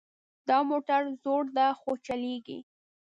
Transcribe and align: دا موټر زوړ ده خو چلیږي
دا 0.47 0.57
موټر 0.69 1.01
زوړ 1.21 1.43
ده 1.57 1.67
خو 1.79 1.91
چلیږي 2.05 2.59